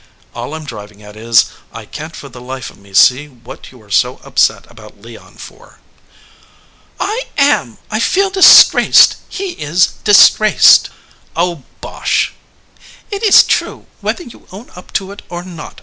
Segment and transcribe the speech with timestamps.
[0.33, 3.27] All I m driving at is, I can t for the life of me see
[3.27, 5.77] what you are so upset about Leon for."
[6.99, 7.77] "I am.
[7.91, 9.17] I feel disgraced.
[9.29, 10.89] He is disgraced."
[11.35, 12.33] "Oh, bosh!"
[13.11, 15.79] "It is true, whether you own up to it or not.